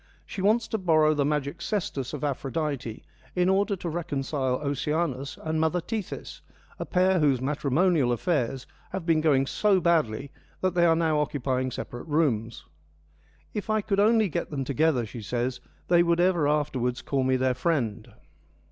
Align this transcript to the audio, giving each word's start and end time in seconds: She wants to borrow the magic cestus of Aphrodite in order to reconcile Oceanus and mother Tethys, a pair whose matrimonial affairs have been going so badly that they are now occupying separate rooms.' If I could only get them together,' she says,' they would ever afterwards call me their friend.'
She 0.25 0.41
wants 0.41 0.67
to 0.69 0.79
borrow 0.79 1.13
the 1.13 1.25
magic 1.25 1.61
cestus 1.61 2.11
of 2.11 2.23
Aphrodite 2.23 3.03
in 3.35 3.49
order 3.49 3.75
to 3.75 3.87
reconcile 3.87 4.55
Oceanus 4.55 5.37
and 5.43 5.61
mother 5.61 5.79
Tethys, 5.79 6.41
a 6.79 6.87
pair 6.87 7.19
whose 7.19 7.39
matrimonial 7.39 8.11
affairs 8.11 8.65
have 8.93 9.05
been 9.05 9.21
going 9.21 9.45
so 9.45 9.79
badly 9.79 10.31
that 10.61 10.73
they 10.73 10.87
are 10.87 10.95
now 10.95 11.19
occupying 11.19 11.69
separate 11.69 12.07
rooms.' 12.07 12.65
If 13.53 13.69
I 13.69 13.81
could 13.81 13.99
only 13.99 14.27
get 14.27 14.49
them 14.49 14.63
together,' 14.63 15.05
she 15.05 15.21
says,' 15.21 15.61
they 15.87 16.01
would 16.01 16.19
ever 16.19 16.47
afterwards 16.47 17.03
call 17.03 17.23
me 17.23 17.35
their 17.35 17.53
friend.' 17.53 18.11